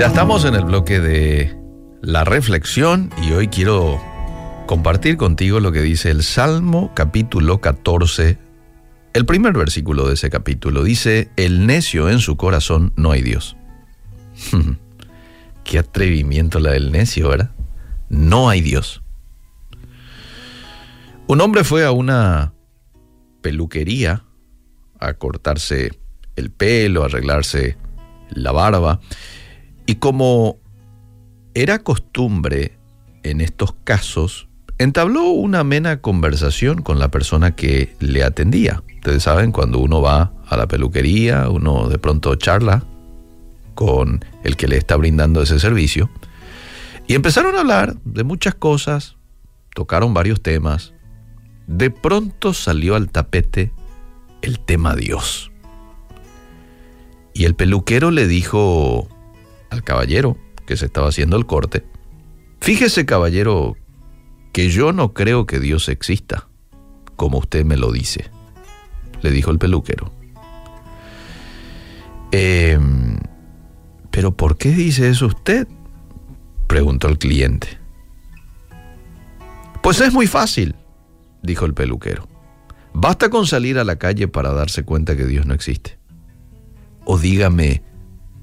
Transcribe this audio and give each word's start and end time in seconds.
Ya 0.00 0.06
estamos 0.06 0.46
en 0.46 0.54
el 0.54 0.64
bloque 0.64 0.98
de 0.98 1.54
la 2.00 2.24
reflexión 2.24 3.10
y 3.22 3.32
hoy 3.32 3.48
quiero 3.48 4.00
compartir 4.66 5.18
contigo 5.18 5.60
lo 5.60 5.72
que 5.72 5.82
dice 5.82 6.10
el 6.10 6.22
Salmo 6.22 6.90
capítulo 6.94 7.60
14, 7.60 8.38
el 9.12 9.26
primer 9.26 9.52
versículo 9.52 10.08
de 10.08 10.14
ese 10.14 10.30
capítulo. 10.30 10.84
Dice, 10.84 11.30
el 11.36 11.66
necio 11.66 12.08
en 12.08 12.20
su 12.20 12.38
corazón 12.38 12.94
no 12.96 13.12
hay 13.12 13.20
Dios. 13.20 13.58
Qué 15.64 15.78
atrevimiento 15.78 16.60
la 16.60 16.70
del 16.70 16.92
necio, 16.92 17.28
¿verdad? 17.28 17.50
No 18.08 18.48
hay 18.48 18.62
Dios. 18.62 19.02
Un 21.26 21.42
hombre 21.42 21.62
fue 21.62 21.84
a 21.84 21.90
una 21.90 22.54
peluquería 23.42 24.24
a 24.98 25.12
cortarse 25.12 25.92
el 26.36 26.50
pelo, 26.50 27.02
a 27.02 27.06
arreglarse 27.06 27.76
la 28.30 28.50
barba. 28.52 28.98
Y 29.90 29.96
como 29.96 30.60
era 31.52 31.80
costumbre 31.80 32.78
en 33.24 33.40
estos 33.40 33.74
casos, 33.82 34.46
entabló 34.78 35.24
una 35.30 35.58
amena 35.58 36.00
conversación 36.00 36.82
con 36.82 37.00
la 37.00 37.10
persona 37.10 37.56
que 37.56 37.96
le 37.98 38.22
atendía. 38.22 38.84
Ustedes 38.94 39.24
saben, 39.24 39.50
cuando 39.50 39.80
uno 39.80 40.00
va 40.00 40.32
a 40.46 40.56
la 40.56 40.68
peluquería, 40.68 41.48
uno 41.48 41.88
de 41.88 41.98
pronto 41.98 42.36
charla 42.36 42.84
con 43.74 44.24
el 44.44 44.56
que 44.56 44.68
le 44.68 44.76
está 44.76 44.94
brindando 44.94 45.42
ese 45.42 45.58
servicio. 45.58 46.08
Y 47.08 47.16
empezaron 47.16 47.56
a 47.56 47.62
hablar 47.62 47.96
de 48.04 48.22
muchas 48.22 48.54
cosas, 48.54 49.16
tocaron 49.74 50.14
varios 50.14 50.40
temas. 50.40 50.94
De 51.66 51.90
pronto 51.90 52.54
salió 52.54 52.94
al 52.94 53.10
tapete 53.10 53.72
el 54.40 54.60
tema 54.60 54.94
Dios. 54.94 55.50
Y 57.34 57.44
el 57.44 57.56
peluquero 57.56 58.12
le 58.12 58.28
dijo 58.28 59.08
al 59.70 59.82
caballero 59.82 60.36
que 60.66 60.76
se 60.76 60.86
estaba 60.86 61.08
haciendo 61.08 61.36
el 61.36 61.46
corte, 61.46 61.84
fíjese 62.60 63.06
caballero 63.06 63.76
que 64.52 64.68
yo 64.68 64.92
no 64.92 65.14
creo 65.14 65.46
que 65.46 65.60
Dios 65.60 65.88
exista, 65.88 66.48
como 67.16 67.38
usted 67.38 67.64
me 67.64 67.76
lo 67.76 67.92
dice, 67.92 68.30
le 69.22 69.30
dijo 69.30 69.50
el 69.50 69.58
peluquero. 69.58 70.12
Em, 72.32 73.18
pero 74.10 74.36
¿por 74.36 74.56
qué 74.56 74.70
dice 74.70 75.08
eso 75.08 75.26
usted? 75.26 75.66
preguntó 76.66 77.08
el 77.08 77.18
cliente. 77.18 77.80
Pues 79.82 80.00
es 80.00 80.12
muy 80.12 80.26
fácil, 80.26 80.76
dijo 81.42 81.66
el 81.66 81.74
peluquero. 81.74 82.28
Basta 82.92 83.28
con 83.28 83.46
salir 83.46 83.78
a 83.78 83.84
la 83.84 83.96
calle 83.96 84.28
para 84.28 84.52
darse 84.52 84.84
cuenta 84.84 85.16
que 85.16 85.26
Dios 85.26 85.46
no 85.46 85.54
existe. 85.54 85.98
O 87.04 87.18
dígame, 87.18 87.82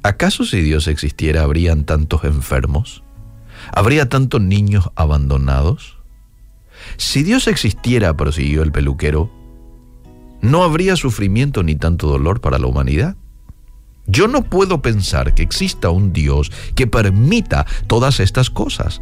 ¿acaso 0.08 0.46
si 0.46 0.62
Dios 0.62 0.88
existiera 0.88 1.44
habrían 1.44 1.84
tantos 1.84 2.24
enfermos? 2.24 3.04
¿Habría 3.72 4.10
tantos 4.10 4.42
niños 4.42 4.90
abandonados? 4.96 5.98
Si 6.98 7.24
Dios 7.24 7.48
existiera, 7.48 8.16
prosiguió 8.16 8.64
el 8.64 8.72
peluquero, 8.72 9.32
no 10.42 10.64
habría 10.64 10.96
sufrimiento 10.96 11.64
ni 11.64 11.76
tanto 11.76 12.08
dolor 12.08 12.42
para 12.42 12.60
la 12.60 12.68
humanidad. 12.68 13.16
Yo 14.06 14.28
no 14.28 14.44
puedo 14.44 14.82
pensar 14.82 15.34
que 15.34 15.44
exista 15.44 15.90
un 15.90 16.14
Dios 16.14 16.52
que 16.76 16.88
permita 16.88 17.66
todas 17.88 18.20
estas 18.20 18.50
cosas. 18.50 19.02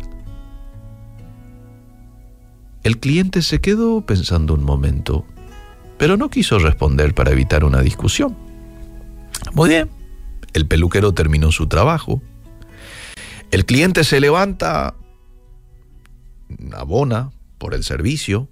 El 2.83 2.99
cliente 2.99 3.41
se 3.41 3.61
quedó 3.61 4.05
pensando 4.05 4.53
un 4.53 4.63
momento 4.63 5.25
pero 5.97 6.17
no 6.17 6.29
quiso 6.29 6.59
responder 6.59 7.13
para 7.13 7.31
evitar 7.31 7.63
una 7.63 7.81
discusión. 7.81 8.35
Muy 9.53 9.69
bien, 9.69 9.89
el 10.55 10.65
peluquero 10.67 11.13
terminó 11.13 11.51
su 11.51 11.67
trabajo. 11.67 12.21
El 13.51 13.65
cliente 13.65 14.05
se 14.05 14.21
levanta, 14.21 14.95
abona 16.71 17.31
por 17.57 17.73
el 17.73 17.83
servicio 17.83 18.47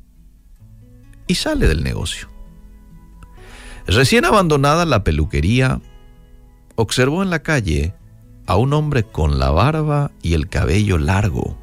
y 1.28 1.36
sale 1.36 1.66
del 1.66 1.82
negocio. 1.82 2.28
Recién 3.88 4.26
abandonada 4.26 4.86
la 4.86 5.06
peluquería, 5.06 5.80
observó 6.76 7.24
en 7.24 7.30
la 7.30 7.42
calle 7.42 7.94
a 8.48 8.58
un 8.58 8.74
hombre 8.74 9.04
con 9.04 9.40
la 9.40 9.52
barba 9.52 10.12
y 10.22 10.34
el 10.34 10.50
cabello 10.50 10.98
largo. 10.98 11.58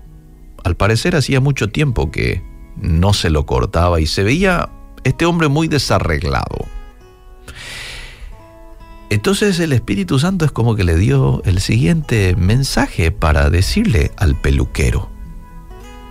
Al 0.65 0.75
parecer 0.75 1.17
hacía 1.17 1.41
mucho 1.41 1.69
tiempo 1.69 2.11
que 2.11 2.43
no 2.77 3.13
se 3.13 3.29
lo 3.29 3.45
cortaba 3.45 4.01
y 4.01 4.07
se 4.07 4.23
veía 4.23 4.71
este 5.05 5.27
hombre 5.27 5.49
muy 5.49 5.69
desarreglado. 5.69 6.67
Entonces 9.11 9.59
el 9.59 9.73
Espíritu 9.73 10.21
Santo 10.21 10.45
es 10.45 10.53
como 10.53 10.77
que 10.77 10.85
le 10.85 10.97
dio 10.97 11.43
el 11.45 11.61
siguiente 11.61 12.37
mensaje 12.37 13.11
para 13.11 13.51
decirle 13.51 14.13
al 14.17 14.37
peluquero. 14.37 15.11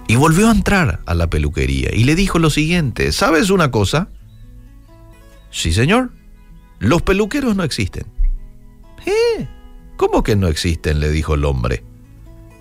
Y 0.07 0.17
volvió 0.17 0.49
a 0.49 0.51
entrar 0.51 0.99
a 1.05 1.13
la 1.13 1.29
peluquería 1.29 1.89
y 1.93 2.03
le 2.03 2.15
dijo 2.15 2.39
lo 2.39 2.49
siguiente, 2.49 3.13
¿sabes 3.13 3.51
una 3.51 3.71
cosa? 3.71 4.09
Sí, 5.49 5.71
señor, 5.71 6.11
los 6.79 7.01
peluqueros 7.01 7.55
no 7.55 7.63
existen. 7.63 8.05
¿Eh? 9.05 9.47
¿Cómo 9.95 10.21
que 10.21 10.35
no 10.35 10.47
existen? 10.47 10.99
le 10.99 11.09
dijo 11.09 11.35
el 11.35 11.45
hombre. 11.45 11.83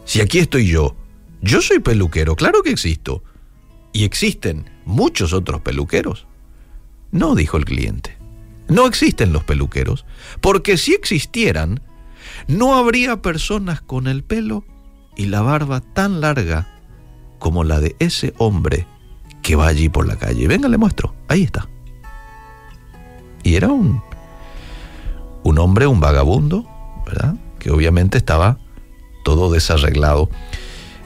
Si 0.04 0.20
aquí 0.20 0.38
estoy 0.38 0.68
yo, 0.68 0.94
yo 1.40 1.60
soy 1.60 1.80
peluquero, 1.80 2.36
claro 2.36 2.62
que 2.62 2.70
existo. 2.70 3.24
Y 3.92 4.04
existen 4.04 4.70
muchos 4.84 5.32
otros 5.32 5.62
peluqueros. 5.62 6.26
No, 7.10 7.34
dijo 7.34 7.56
el 7.56 7.64
cliente. 7.64 8.17
No 8.68 8.86
existen 8.86 9.32
los 9.32 9.44
peluqueros, 9.44 10.04
porque 10.40 10.76
si 10.76 10.94
existieran, 10.94 11.80
no 12.46 12.76
habría 12.76 13.22
personas 13.22 13.80
con 13.80 14.06
el 14.06 14.22
pelo 14.22 14.64
y 15.16 15.26
la 15.26 15.40
barba 15.40 15.80
tan 15.80 16.20
larga 16.20 16.68
como 17.38 17.64
la 17.64 17.80
de 17.80 17.96
ese 17.98 18.34
hombre 18.38 18.86
que 19.42 19.56
va 19.56 19.66
allí 19.66 19.88
por 19.88 20.06
la 20.06 20.16
calle. 20.16 20.46
Venga, 20.46 20.68
le 20.68 20.76
muestro. 20.76 21.14
Ahí 21.28 21.44
está. 21.44 21.68
Y 23.42 23.54
era 23.54 23.68
un, 23.68 24.02
un 25.42 25.58
hombre, 25.58 25.86
un 25.86 26.00
vagabundo, 26.00 26.68
¿verdad? 27.06 27.36
Que 27.58 27.70
obviamente 27.70 28.18
estaba 28.18 28.58
todo 29.24 29.50
desarreglado, 29.50 30.28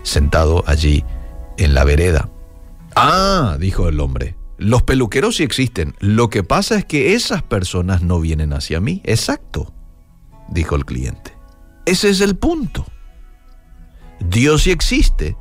sentado 0.02 0.64
allí 0.66 1.04
en 1.58 1.74
la 1.74 1.84
vereda. 1.84 2.28
Ah, 2.96 3.56
dijo 3.58 3.88
el 3.88 4.00
hombre, 4.00 4.34
los 4.62 4.82
peluqueros 4.82 5.36
sí 5.36 5.42
existen. 5.42 5.94
Lo 5.98 6.30
que 6.30 6.42
pasa 6.42 6.76
es 6.76 6.84
que 6.84 7.14
esas 7.14 7.42
personas 7.42 8.02
no 8.02 8.20
vienen 8.20 8.52
hacia 8.52 8.80
mí. 8.80 9.00
Exacto, 9.04 9.72
dijo 10.48 10.76
el 10.76 10.84
cliente. 10.84 11.32
Ese 11.86 12.10
es 12.10 12.20
el 12.20 12.36
punto. 12.36 12.86
Dios 14.20 14.62
sí 14.62 14.70
existe. 14.70 15.36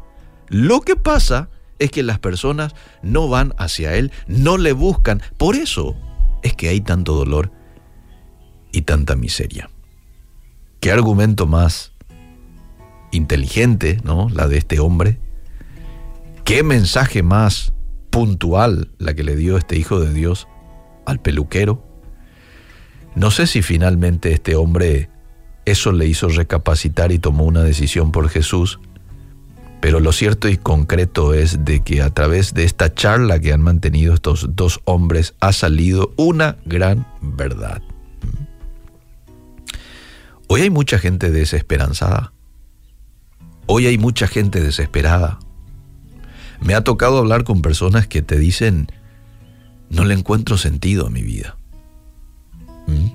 Lo 0.47 0.81
que 0.81 0.95
pasa 0.95 1.49
es 1.79 1.91
que 1.91 2.03
las 2.03 2.19
personas 2.19 2.75
no 3.01 3.27
van 3.27 3.53
hacia 3.57 3.95
Él, 3.95 4.11
no 4.27 4.57
le 4.57 4.73
buscan. 4.73 5.21
Por 5.37 5.55
eso 5.55 5.95
es 6.43 6.53
que 6.55 6.69
hay 6.69 6.81
tanto 6.81 7.13
dolor 7.13 7.51
y 8.71 8.81
tanta 8.83 9.15
miseria. 9.15 9.69
¿Qué 10.79 10.91
argumento 10.91 11.47
más 11.47 11.93
inteligente, 13.11 13.99
¿no? 14.03 14.29
La 14.29 14.47
de 14.47 14.57
este 14.57 14.79
hombre 14.79 15.19
Qué 16.43 16.63
mensaje 16.63 17.23
más 17.23 17.70
puntual 18.11 18.91
la 18.99 19.15
que 19.15 19.23
le 19.23 19.35
dio 19.35 19.57
este 19.57 19.77
hijo 19.77 19.99
de 19.99 20.13
Dios 20.13 20.47
al 21.05 21.19
peluquero. 21.19 21.83
No 23.15 23.31
sé 23.31 23.47
si 23.47 23.61
finalmente 23.61 24.31
este 24.31 24.55
hombre 24.55 25.09
eso 25.65 25.91
le 25.91 26.05
hizo 26.05 26.27
recapacitar 26.29 27.11
y 27.11 27.19
tomó 27.19 27.45
una 27.45 27.63
decisión 27.63 28.11
por 28.11 28.29
Jesús, 28.29 28.79
pero 29.79 29.99
lo 29.99 30.11
cierto 30.11 30.47
y 30.47 30.57
concreto 30.57 31.33
es 31.33 31.65
de 31.65 31.83
que 31.83 32.01
a 32.01 32.11
través 32.11 32.53
de 32.53 32.65
esta 32.65 32.93
charla 32.93 33.39
que 33.39 33.53
han 33.53 33.61
mantenido 33.61 34.13
estos 34.13 34.55
dos 34.55 34.81
hombres 34.85 35.33
ha 35.39 35.53
salido 35.53 36.13
una 36.17 36.57
gran 36.65 37.07
verdad. 37.21 37.81
Hoy 40.47 40.61
hay 40.61 40.69
mucha 40.69 40.99
gente 40.99 41.31
desesperanzada. 41.31 42.33
Hoy 43.67 43.87
hay 43.87 43.97
mucha 43.97 44.27
gente 44.27 44.59
desesperada 44.59 45.39
me 46.61 46.75
ha 46.75 46.83
tocado 46.83 47.17
hablar 47.17 47.43
con 47.43 47.61
personas 47.61 48.07
que 48.07 48.21
te 48.21 48.37
dicen, 48.37 48.87
no 49.89 50.05
le 50.05 50.13
encuentro 50.13 50.57
sentido 50.57 51.07
a 51.07 51.09
mi 51.09 51.21
vida. 51.21 51.57
¿Mm? 52.87 53.07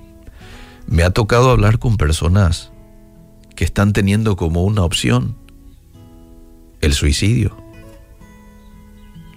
Me 0.89 1.03
ha 1.05 1.11
tocado 1.11 1.51
hablar 1.51 1.79
con 1.79 1.97
personas 1.97 2.71
que 3.55 3.65
están 3.65 3.93
teniendo 3.93 4.37
como 4.37 4.65
una 4.65 4.83
opción 4.83 5.37
el 6.81 6.93
suicidio. 6.93 7.57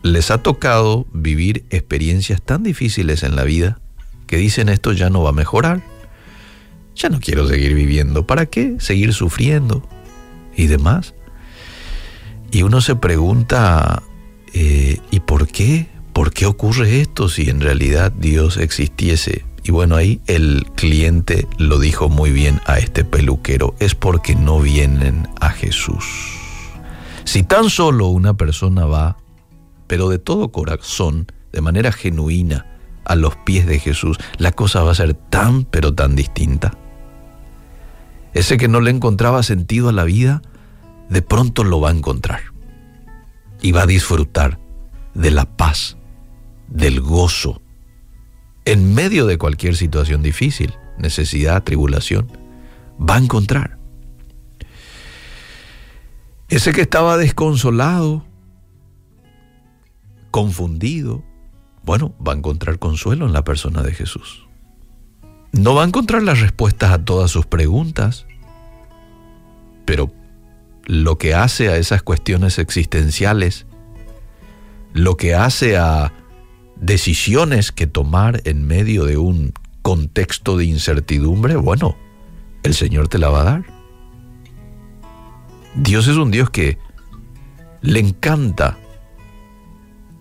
Les 0.01 0.31
ha 0.31 0.39
tocado 0.39 1.05
vivir 1.13 1.65
experiencias 1.69 2.41
tan 2.41 2.63
difíciles 2.63 3.23
en 3.23 3.35
la 3.35 3.43
vida 3.43 3.79
que 4.27 4.37
dicen 4.37 4.69
esto 4.69 4.91
ya 4.93 5.09
no 5.09 5.23
va 5.23 5.29
a 5.29 5.33
mejorar. 5.33 5.81
Ya 6.95 7.09
no 7.09 7.19
quiero 7.19 7.47
seguir 7.47 7.73
viviendo. 7.73 8.27
¿Para 8.27 8.45
qué? 8.45 8.75
Seguir 8.79 9.13
sufriendo 9.13 9.87
y 10.55 10.67
demás. 10.67 11.13
Y 12.51 12.63
uno 12.63 12.81
se 12.81 12.95
pregunta, 12.95 14.03
eh, 14.53 14.99
¿y 15.11 15.19
por 15.19 15.47
qué? 15.47 15.87
¿Por 16.13 16.33
qué 16.33 16.45
ocurre 16.45 17.01
esto 17.01 17.29
si 17.29 17.49
en 17.49 17.61
realidad 17.61 18.11
Dios 18.11 18.57
existiese? 18.57 19.45
Y 19.63 19.71
bueno, 19.71 19.95
ahí 19.95 20.21
el 20.25 20.65
cliente 20.75 21.47
lo 21.57 21.79
dijo 21.79 22.09
muy 22.09 22.31
bien 22.31 22.59
a 22.65 22.79
este 22.79 23.03
peluquero, 23.03 23.75
es 23.79 23.93
porque 23.93 24.35
no 24.35 24.59
vienen 24.59 25.27
a 25.39 25.49
Jesús. 25.49 26.03
Si 27.25 27.43
tan 27.43 27.69
solo 27.69 28.07
una 28.07 28.35
persona 28.35 28.85
va, 28.85 29.17
pero 29.85 30.09
de 30.09 30.17
todo 30.17 30.51
corazón, 30.51 31.27
de 31.51 31.61
manera 31.61 31.91
genuina, 31.91 32.65
a 33.05 33.15
los 33.15 33.35
pies 33.37 33.65
de 33.65 33.79
Jesús, 33.79 34.17
la 34.37 34.51
cosa 34.51 34.83
va 34.83 34.91
a 34.91 34.95
ser 34.95 35.13
tan, 35.13 35.65
pero 35.65 35.93
tan 35.93 36.15
distinta. 36.15 36.73
Ese 38.33 38.57
que 38.57 38.67
no 38.67 38.81
le 38.81 38.91
encontraba 38.91 39.41
sentido 39.43 39.89
a 39.89 39.93
la 39.93 40.03
vida, 40.03 40.41
de 41.09 41.21
pronto 41.21 41.63
lo 41.63 41.81
va 41.81 41.89
a 41.89 41.93
encontrar. 41.93 42.41
Y 43.61 43.71
va 43.71 43.83
a 43.83 43.87
disfrutar 43.87 44.59
de 45.13 45.31
la 45.31 45.45
paz, 45.57 45.97
del 46.67 47.01
gozo, 47.01 47.61
en 48.65 48.93
medio 48.93 49.25
de 49.25 49.37
cualquier 49.37 49.75
situación 49.75 50.21
difícil, 50.21 50.75
necesidad, 50.97 51.63
tribulación, 51.63 52.31
va 52.99 53.15
a 53.15 53.19
encontrar. 53.19 53.77
Ese 56.49 56.71
que 56.71 56.81
estaba 56.81 57.17
desconsolado, 57.17 58.25
confundido, 60.31 61.23
bueno, 61.83 62.15
va 62.25 62.33
a 62.33 62.35
encontrar 62.35 62.79
consuelo 62.79 63.25
en 63.25 63.33
la 63.33 63.43
persona 63.43 63.81
de 63.81 63.93
Jesús. 63.93 64.47
No 65.51 65.73
va 65.73 65.83
a 65.83 65.87
encontrar 65.87 66.21
las 66.21 66.39
respuestas 66.39 66.91
a 66.91 67.03
todas 67.03 67.31
sus 67.31 67.45
preguntas, 67.45 68.25
pero 69.85 70.11
lo 70.89 71.19
que 71.19 71.35
hace 71.35 71.69
a 71.69 71.77
esas 71.77 72.01
cuestiones 72.01 72.57
existenciales, 72.57 73.67
lo 74.91 75.17
que 75.17 75.35
hace 75.35 75.77
a 75.77 76.11
decisiones 76.77 77.71
que 77.71 77.85
tomar 77.85 78.41
en 78.45 78.65
medio 78.65 79.05
de 79.05 79.15
un 79.15 79.53
contexto 79.83 80.57
de 80.57 80.65
incertidumbre, 80.65 81.57
bueno, 81.57 81.95
el 82.63 82.73
Señor 82.73 83.07
te 83.07 83.19
la 83.19 83.29
va 83.29 83.41
a 83.41 83.43
dar. 83.43 83.65
Dios 85.75 86.07
es 86.07 86.17
un 86.17 86.31
Dios 86.31 86.49
que 86.49 86.79
le 87.81 87.99
encanta 87.99 88.79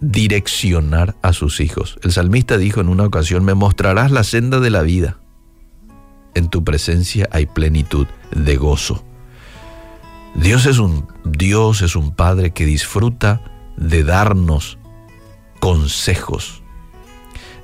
direccionar 0.03 1.17
a 1.23 1.32
sus 1.32 1.61
hijos. 1.61 1.99
El 2.03 2.12
salmista 2.12 2.59
dijo 2.59 2.82
en 2.82 2.91
una 2.91 3.06
ocasión, 3.06 3.43
me 3.43 3.55
mostrarás 3.55 4.11
la 4.11 4.23
senda 4.23 4.61
de 4.61 4.69
la 4.69 4.82
vida. 4.82 5.19
En 6.35 6.50
tu 6.50 6.62
presencia 6.62 7.26
hay 7.32 7.47
plenitud 7.47 8.06
de 8.37 8.56
gozo. 8.56 9.07
Dios 10.40 10.67
es 10.67 10.79
un 10.79 11.08
Dios, 11.25 11.82
es 11.82 11.96
un 11.96 12.14
Padre 12.14 12.52
que 12.52 12.64
disfruta 12.64 13.43
de 13.76 14.05
darnos 14.05 14.79
consejos, 15.58 16.62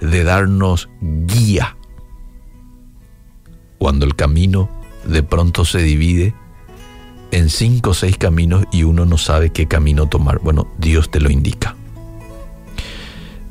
de 0.00 0.24
darnos 0.24 0.88
guía. 1.00 1.76
Cuando 3.78 4.04
el 4.06 4.16
camino 4.16 4.68
de 5.04 5.22
pronto 5.22 5.64
se 5.64 5.82
divide 5.82 6.34
en 7.30 7.48
cinco 7.48 7.90
o 7.90 7.94
seis 7.94 8.18
caminos 8.18 8.64
y 8.72 8.82
uno 8.82 9.06
no 9.06 9.18
sabe 9.18 9.50
qué 9.50 9.66
camino 9.66 10.08
tomar, 10.08 10.40
bueno, 10.40 10.66
Dios 10.78 11.12
te 11.12 11.20
lo 11.20 11.30
indica. 11.30 11.76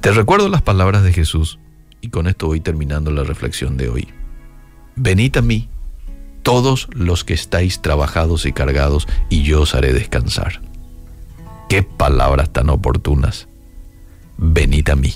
Te 0.02 0.12
recuerdo 0.12 0.50
las 0.50 0.62
palabras 0.62 1.02
de 1.04 1.14
Jesús 1.14 1.60
y 2.02 2.10
con 2.10 2.28
esto 2.28 2.48
voy 2.48 2.60
terminando 2.60 3.10
la 3.10 3.24
reflexión 3.24 3.78
de 3.78 3.88
hoy. 3.88 4.10
Venid 4.98 5.38
a 5.38 5.42
mí, 5.42 5.70
todos 6.44 6.88
los 6.94 7.24
que 7.24 7.34
estáis 7.34 7.82
trabajados 7.82 8.46
y 8.46 8.54
cargados, 8.54 9.08
y 9.30 9.44
yo 9.44 9.62
os 9.62 9.76
haré 9.76 9.94
descansar. 9.94 10.62
Qué 11.70 11.84
palabras 11.84 12.52
tan 12.52 12.70
oportunas. 12.70 13.48
Venid 14.38 14.90
a 14.90 14.96
mí. 14.96 15.14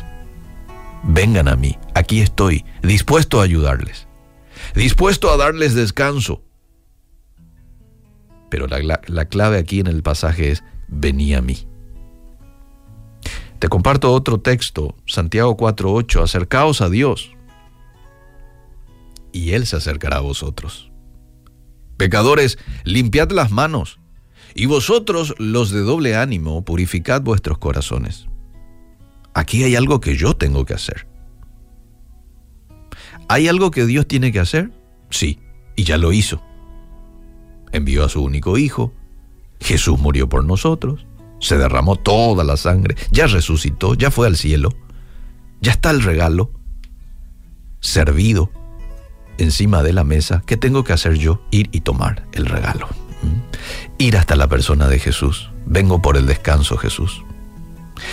Vengan 1.03 1.47
a 1.47 1.55
mí, 1.55 1.77
aquí 1.93 2.21
estoy, 2.21 2.65
dispuesto 2.81 3.39
a 3.39 3.43
ayudarles, 3.43 4.07
dispuesto 4.73 5.31
a 5.31 5.37
darles 5.37 5.75
descanso. 5.75 6.41
Pero 8.49 8.67
la, 8.67 8.99
la 9.05 9.25
clave 9.25 9.57
aquí 9.57 9.79
en 9.79 9.87
el 9.87 10.01
pasaje 10.01 10.51
es, 10.51 10.63
vení 10.87 11.33
a 11.35 11.41
mí. 11.41 11.67
Te 13.59 13.69
comparto 13.69 14.11
otro 14.11 14.39
texto, 14.39 14.95
Santiago 15.05 15.55
4.8, 15.55 16.23
acercaos 16.23 16.81
a 16.81 16.89
Dios 16.89 17.31
y 19.31 19.53
Él 19.53 19.65
se 19.65 19.75
acercará 19.75 20.17
a 20.17 20.21
vosotros. 20.21 20.91
Pecadores, 21.97 22.57
limpiad 22.83 23.31
las 23.31 23.51
manos, 23.51 23.99
y 24.53 24.65
vosotros 24.65 25.35
los 25.37 25.71
de 25.71 25.81
doble 25.81 26.15
ánimo, 26.15 26.63
purificad 26.63 27.21
vuestros 27.21 27.57
corazones. 27.57 28.27
Aquí 29.33 29.63
hay 29.63 29.75
algo 29.75 29.99
que 29.99 30.15
yo 30.15 30.35
tengo 30.35 30.65
que 30.65 30.73
hacer. 30.73 31.07
¿Hay 33.27 33.47
algo 33.47 33.71
que 33.71 33.85
Dios 33.85 34.07
tiene 34.07 34.31
que 34.31 34.39
hacer? 34.39 34.71
Sí, 35.09 35.39
y 35.75 35.83
ya 35.83 35.97
lo 35.97 36.13
hizo. 36.13 36.41
Envió 37.71 38.05
a 38.05 38.09
su 38.09 38.23
único 38.23 38.57
Hijo, 38.57 38.93
Jesús 39.59 39.99
murió 39.99 40.29
por 40.29 40.45
nosotros, 40.45 41.05
se 41.39 41.57
derramó 41.57 41.97
toda 41.97 42.43
la 42.43 42.57
sangre, 42.57 42.95
ya 43.11 43.27
resucitó, 43.27 43.93
ya 43.93 44.11
fue 44.11 44.27
al 44.27 44.37
cielo, 44.37 44.69
ya 45.61 45.71
está 45.71 45.91
el 45.91 46.01
regalo 46.01 46.51
servido 47.79 48.51
encima 49.37 49.83
de 49.83 49.93
la 49.93 50.03
mesa. 50.03 50.43
¿Qué 50.45 50.57
tengo 50.57 50.83
que 50.83 50.93
hacer 50.93 51.15
yo? 51.15 51.41
Ir 51.51 51.69
y 51.71 51.81
tomar 51.81 52.27
el 52.33 52.45
regalo. 52.45 52.87
¿Mm? 53.21 53.97
Ir 53.97 54.17
hasta 54.17 54.35
la 54.35 54.47
persona 54.47 54.87
de 54.87 54.99
Jesús. 54.99 55.49
Vengo 55.65 56.01
por 56.01 56.17
el 56.17 56.25
descanso, 56.25 56.77
Jesús. 56.77 57.23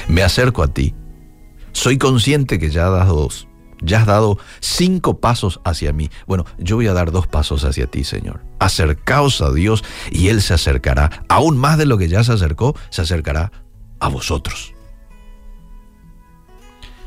Me 0.08 0.22
acerco 0.22 0.62
a 0.62 0.68
ti. 0.68 0.94
Soy 1.72 1.98
consciente 1.98 2.58
que 2.58 2.70
ya 2.70 2.86
has 2.86 2.92
dado 2.92 3.28
ya 3.82 4.00
has 4.00 4.06
dado 4.06 4.38
cinco 4.60 5.20
pasos 5.20 5.60
hacia 5.64 5.92
mí. 5.92 6.10
Bueno, 6.26 6.44
yo 6.58 6.76
voy 6.76 6.86
a 6.86 6.94
dar 6.94 7.10
dos 7.10 7.26
pasos 7.26 7.64
hacia 7.64 7.86
ti, 7.86 8.04
Señor. 8.04 8.40
Acercaos 8.58 9.42
a 9.42 9.52
Dios 9.52 9.84
y 10.10 10.28
Él 10.28 10.40
se 10.40 10.54
acercará, 10.54 11.24
aún 11.28 11.58
más 11.58 11.76
de 11.76 11.86
lo 11.86 11.98
que 11.98 12.08
ya 12.08 12.24
se 12.24 12.32
acercó, 12.32 12.74
se 12.90 13.02
acercará 13.02 13.52
a 14.00 14.08
vosotros. 14.08 14.72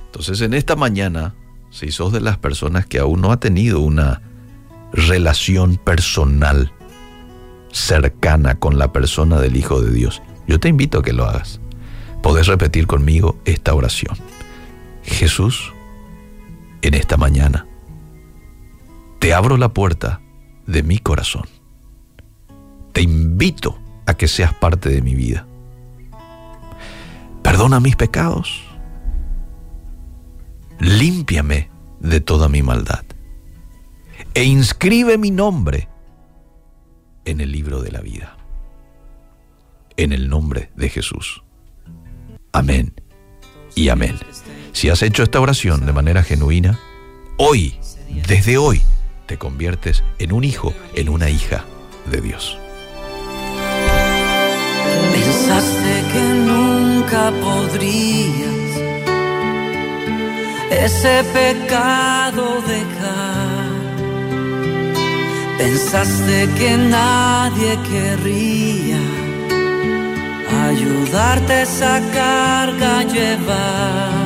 Entonces, 0.08 0.42
en 0.42 0.54
esta 0.54 0.76
mañana, 0.76 1.36
si 1.78 1.92
sos 1.92 2.12
de 2.12 2.22
las 2.22 2.40
personas 2.40 2.88
que 2.88 2.98
aún 2.98 3.22
no 3.22 3.32
ha 3.32 3.40
tenido 3.40 3.82
una 3.82 4.22
relación 4.92 5.78
personal 5.78 6.72
cercana 7.72 8.56
con 8.56 8.80
la 8.80 8.92
persona 8.92 9.40
del 9.40 9.56
Hijo 9.56 9.80
de 9.82 9.92
Dios, 9.92 10.24
yo 10.48 10.60
te 10.60 10.70
invito 10.70 10.98
a 10.98 11.04
que 11.04 11.14
lo 11.14 11.26
hagas. 11.26 11.62
Podés 12.24 12.48
repetir 12.48 12.88
conmigo 12.88 13.38
esta 13.46 13.76
oración. 13.76 14.18
Jesús, 15.04 15.72
en 16.82 16.96
esta 16.96 17.16
mañana. 17.16 17.68
Te 19.20 19.36
abro 19.36 19.58
la 19.58 19.70
puerta 19.70 20.22
de 20.66 20.82
mi 20.82 20.98
corazón. 20.98 21.46
Te 22.92 23.04
invito 23.04 23.78
a 24.08 24.16
que 24.16 24.28
seas 24.28 24.54
parte 24.54 24.90
de 24.90 25.04
mi 25.04 25.14
vida. 25.14 25.46
Perdona 27.44 27.80
mis 27.80 27.96
pecados. 27.96 28.67
Límpiame 30.80 31.70
de 32.00 32.22
toda 32.22 32.50
mi 32.50 32.62
maldad. 32.62 33.04
E 34.34 34.44
inscribe 34.44 35.18
mi 35.18 35.32
nombre 35.32 35.88
en 37.26 37.42
el 37.42 37.52
libro 37.52 37.82
de 37.82 37.92
la 37.92 38.02
vida. 38.02 38.38
En 39.98 40.14
el 40.14 40.30
nombre 40.30 40.70
de 40.76 40.90
Jesús. 40.90 41.44
Amén 42.52 42.94
y 43.76 43.90
amén. 43.90 44.18
Si 44.72 44.90
has 44.90 45.02
hecho 45.02 45.24
esta 45.24 45.40
oración 45.40 45.86
de 45.86 45.94
manera 45.94 46.24
genuina, 46.24 46.80
hoy, 47.38 47.80
desde 48.28 48.58
hoy, 48.58 48.82
te 49.26 49.38
conviertes 49.38 50.04
en 50.20 50.32
un 50.32 50.44
hijo, 50.44 50.74
en 50.96 51.10
una 51.10 51.30
hija 51.30 51.66
de 52.12 52.22
Dios. 52.22 52.58
Pensaste 55.14 56.04
que 56.14 56.24
nunca 56.46 57.32
podrías 57.42 58.57
ese 60.70 61.24
pecado 61.34 62.62
dejar. 62.62 63.68
Pensaste 65.58 66.50
que 66.58 66.78
nadie 66.78 67.78
querría 67.92 69.02
ayudarte 70.70 71.54
a 71.54 71.62
esa 71.64 72.00
carga 72.14 73.04
llevar 73.04 74.18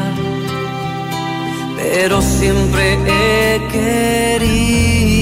pero 1.83 2.21
siempre 2.21 2.97
he 3.07 3.61
querido 3.71 5.20